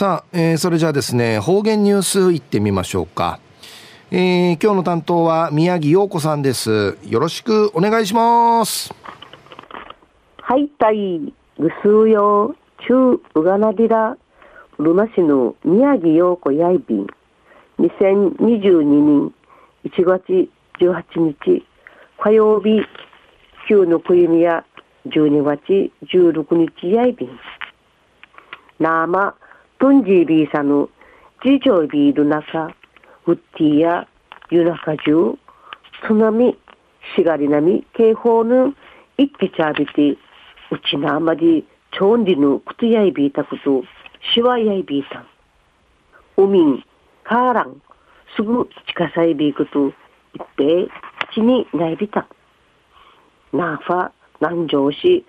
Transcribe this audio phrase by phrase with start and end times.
[0.00, 3.38] さあ、えー、それじゃあですね方言ニュースいってみましょうか、
[4.10, 6.96] えー、今日の担当は宮城陽子さんです。
[7.04, 8.94] よろしくお願いします。
[10.38, 12.54] はいたいぐすうよ
[12.88, 14.16] 中うがなびら
[14.78, 17.06] ルナ市の宮城陽子やいびん
[17.78, 19.34] 2022年
[19.84, 20.48] 1月
[20.80, 21.66] 18日
[22.18, 22.80] 火曜日
[23.68, 24.64] 旧のくゆみや
[25.08, 27.38] 12月16日やいびん
[28.78, 29.34] なま
[29.80, 30.90] トンジービーサヌ
[31.42, 32.66] ジジョイビールナカ
[33.26, 34.06] ウッティや
[34.50, 35.38] ユナカジュ
[36.06, 36.58] 津波
[37.16, 38.74] しがり波警報の
[39.16, 40.18] 一気ちゃびて
[40.70, 41.66] うちなあまり
[41.98, 43.82] ちょんりぬくつやいびいたこと
[44.34, 45.20] しわやいびいた。
[45.20, 45.26] ん
[46.36, 46.84] うみん
[47.24, 47.80] かーらん
[48.36, 49.92] すぐ近さいびいこといっ
[50.58, 50.88] ぺい
[51.32, 52.28] ちにないびた。
[53.54, 54.10] なあファ
[54.42, 55.24] 南城市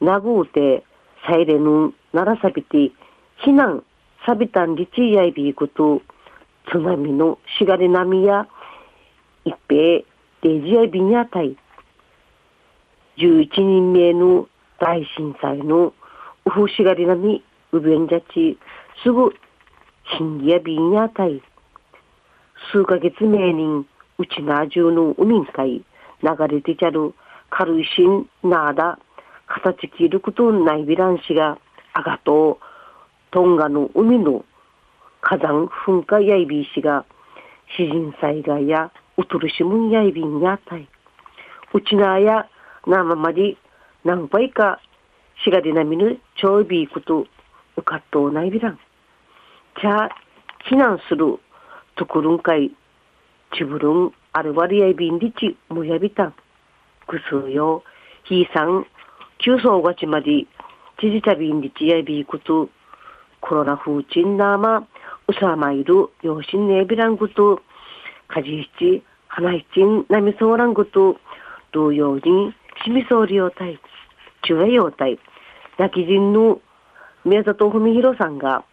[0.00, 0.82] なぐうて
[1.24, 2.90] サイレヌならさびて
[3.46, 3.84] 避難
[4.24, 6.00] さびたんりちやいびいこと
[6.70, 8.46] 津波のしがれ波や
[9.44, 10.04] 一平
[10.42, 11.56] デジやいびにあたい
[13.18, 15.92] 11人目の大震災の
[16.46, 18.58] うふしがり波うべんじゃち
[19.02, 19.32] すぐ
[20.18, 21.42] 新やびにあたい
[22.72, 23.86] 数ヶ月前に
[24.18, 25.84] うちなじゅうの海んかい
[26.22, 27.14] 流れてちゃる
[27.50, 28.98] 軽いしんなあだ
[29.46, 31.58] 形切ることないびらんしが
[31.92, 32.71] あがとう
[33.32, 34.44] トンガの海の
[35.22, 37.06] 火山噴火やいびいしが
[37.76, 40.86] 詩人災害やうとるしむんやいびんやたい。
[41.72, 42.46] うちなや
[42.86, 43.56] なままり
[44.04, 44.80] 何倍か
[45.42, 47.26] しがりなみぬちょいびいこと
[47.78, 48.78] うかっとうないびらん。
[49.80, 50.10] じゃあ
[50.70, 51.38] 避難する
[51.96, 52.70] ところんかい
[53.56, 56.34] ちぶるんあるわりやいびんりちむやびたん。
[57.08, 57.82] ぐすよ
[58.24, 58.86] ひいさん
[59.38, 60.44] 急走がちまで
[61.00, 62.68] ちじたびんりちやいびいこと
[63.42, 64.86] コロナ風鎮なま、
[65.26, 67.60] うさまいる、養子ねびらんぐと、
[68.28, 71.16] かじひち、花ひちん、なみそうらんぐと、
[71.72, 73.78] 同様に、しみそうりようたい、
[74.46, 75.18] ちゅうえようたい、
[75.76, 76.60] 泣き人の
[77.24, 78.64] 宮里文弘さんが、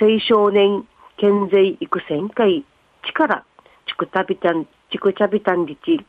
[0.00, 0.86] 青少年
[1.16, 2.64] 健全育成会
[3.02, 3.44] 力、
[3.86, 6.00] ちくたびたん、ちくちゃびたんりち、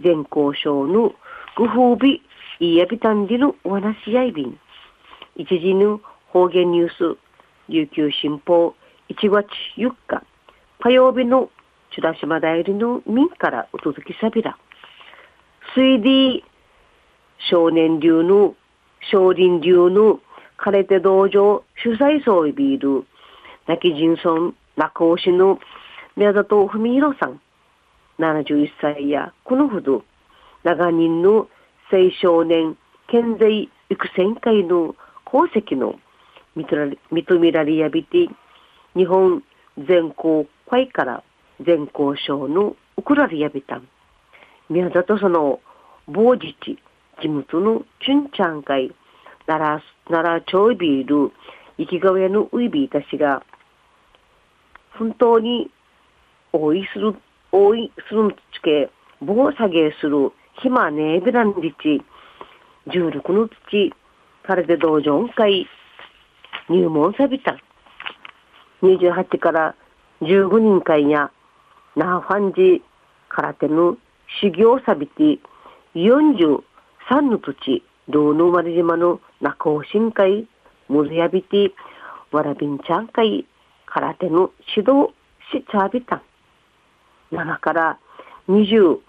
[0.00, 1.14] 全校省の
[1.56, 2.22] ご褒美、
[2.60, 4.58] いやびたんりのお話やいびん。
[5.36, 7.18] 一時の方言ニュース、
[7.68, 8.74] 琉球新報
[9.08, 10.22] 1月4日
[10.80, 11.50] 火曜日の
[11.94, 14.58] チュラ島代理の民からお届けさびら
[15.74, 16.44] 水利
[17.50, 18.54] 少年流の
[19.10, 20.20] 少林流の
[20.58, 23.06] 枯れて道場主催層ビール
[23.66, 25.58] 泣き人村中尾市の
[26.16, 27.40] 宮里文弘さん。
[28.18, 30.04] 71歳やこのほど
[30.62, 31.48] 長人の
[31.90, 32.76] 青少年
[33.08, 34.94] 健在育成会の
[35.26, 35.98] 功績の
[36.56, 38.28] 認められやびて、
[38.96, 39.42] 日本
[39.78, 41.22] 全校会から
[41.60, 43.88] 全校省の送られやびたん。
[44.70, 45.60] 宮里その
[46.06, 46.78] 某自治、
[47.20, 48.94] 地元のチュンチャン会、
[49.46, 51.32] 奈良、奈良町ビール、
[51.78, 53.42] 生きがやのウイビーたちが、
[54.98, 55.70] 本当に
[56.52, 57.16] 応いする、
[57.52, 60.32] 応いするのつけ、棒下げする、
[60.62, 62.02] 暇ねえびらんりち、
[62.92, 63.92] 十六の土、
[64.46, 65.66] カルデ道場会、
[66.68, 67.58] 入門さびた。
[68.82, 69.74] 28から
[70.22, 71.30] 15人会や、
[71.96, 72.20] ナー。
[72.20, 72.82] ファンジ
[73.28, 73.96] 空手の
[74.40, 75.38] 修行さびて、
[75.94, 76.62] 43
[77.20, 80.46] の土地、道の丸島の中尾新会、
[80.88, 81.72] むずやびて、
[82.32, 83.46] わらびんちゃん会、
[83.86, 85.12] 空手の指導
[85.52, 86.22] しちゃびた。
[87.30, 87.98] 7から
[88.48, 89.00] 26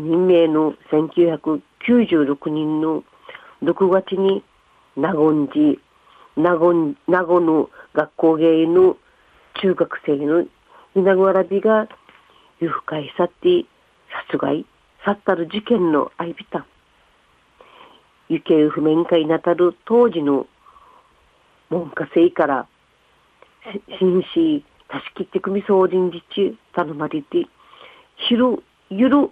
[0.00, 3.02] 人名の1996人の
[3.62, 4.44] 6月に、
[4.96, 5.85] 名言寺、
[6.36, 8.96] 名護名護の学校芸の
[9.62, 10.44] 中学生の
[10.94, 11.88] 稲子わらびが
[12.60, 13.64] 誘拐さって
[14.28, 14.66] 殺害
[15.04, 16.66] さったる事件の相びた
[18.28, 20.46] 行方不明会なたる当時の
[21.70, 22.66] 文科生から
[23.98, 27.46] 紳士たしきって組総人事中頼まれて
[28.28, 29.30] 昼ゆる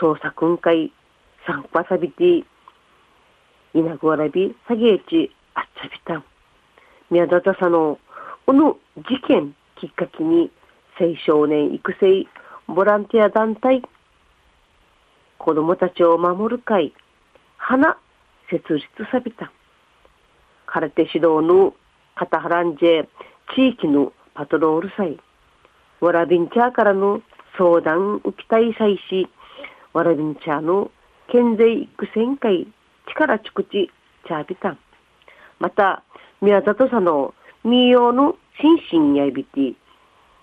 [0.00, 0.92] 捜査訓会
[1.46, 2.44] 参加さびて
[3.74, 6.24] 稲子わらび下げちあっちゃびたん。
[7.10, 7.98] 宮田さの、
[8.46, 10.50] この事件きっかけに、
[11.00, 12.26] 青少年育成
[12.68, 13.82] ボランティア団体、
[15.38, 16.92] 子供たちを守る会、
[17.56, 17.98] 花、
[18.50, 19.50] 設立さびた。
[20.66, 21.74] 空手指導の
[22.14, 22.86] 肩はらんじ
[23.54, 25.18] 地域のパトロール祭、
[26.00, 27.20] わらびんちゃーからの
[27.58, 29.28] 相談受けたい祭し、
[29.92, 30.90] わらびんちゃーの
[31.28, 32.66] 県税育成会、
[33.08, 33.90] 力ちくち、
[34.26, 34.78] ちゃびたん。
[35.62, 36.02] また、
[36.40, 38.34] 宮里さんの民謡の
[38.90, 39.74] 心身やいびて、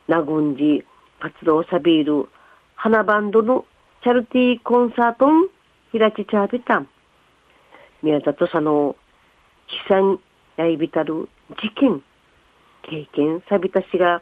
[0.07, 0.85] なぐんじ、
[1.19, 2.29] 活動さびる、
[2.75, 3.65] 花バンドの
[4.01, 5.49] チャルティーコンサートン、
[5.91, 6.87] ひらちちゃびたん。
[8.01, 8.95] 宮里さんの、
[9.89, 10.19] 悲惨
[10.55, 12.01] やいびたる事件、
[12.83, 14.21] 経験さびたしが、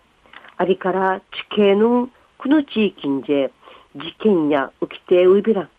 [0.57, 1.21] ありから
[1.51, 2.09] 地形の
[2.39, 3.51] この地域に事
[4.17, 5.69] 件や浮きてういびらん。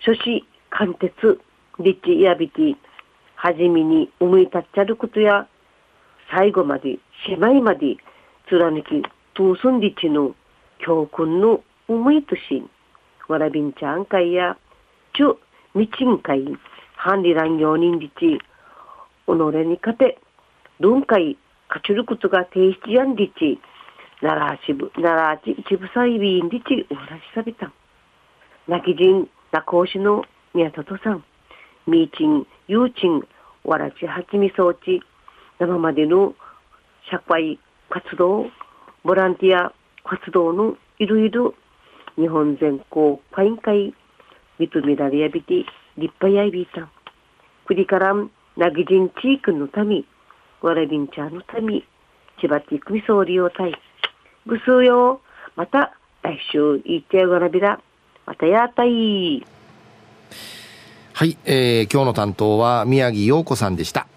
[0.00, 1.40] 諸子、貫徹、
[1.78, 2.76] 立地やびて、
[3.42, 5.48] はじめに思い立っちゃることや、
[6.30, 7.96] 最後まで、しまいまで、
[8.48, 9.02] 貫き、
[9.34, 10.36] トーソンリチの
[10.78, 12.62] 教訓の思いとし、
[13.26, 14.56] わらびんちゃん会や、
[15.16, 15.36] ちゅ、
[15.74, 16.56] みちん会、
[16.94, 18.38] ハンリラン用人リチ、己
[19.26, 20.20] に勝て、
[20.78, 21.36] 論会、
[21.68, 23.60] 勝ちることが提出やんリチ、
[24.20, 27.72] 奈良支部、奈良一部裁員リチ、お話しさびた。
[28.68, 30.24] 泣き人、中押しの
[30.54, 31.24] 宮里さん、
[31.88, 33.26] ミーチン、ユーチン、
[33.64, 35.02] わらちはちみ装置、
[35.58, 36.34] 生までの
[37.10, 37.58] 社会
[37.90, 38.46] 活動、
[39.04, 39.72] ボランティア
[40.04, 41.54] 活動のいろいろ
[42.16, 43.94] 日本全国会員会
[44.58, 45.64] 認められやびて
[45.96, 46.88] 立派やいびいた。
[47.66, 50.04] 国からんなぎじん地域のため、
[50.60, 51.82] わらびんちゃんのため、
[52.40, 53.74] 千葉ティクミソーリオタイ。
[54.46, 55.20] ぐすうよ。
[55.54, 57.80] また来週いってやがなびら。
[58.26, 59.44] またやったい。
[61.22, 64.08] はい、えー、今日の担当は宮城洋子さんでした。